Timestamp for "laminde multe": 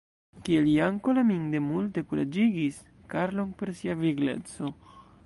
1.17-2.03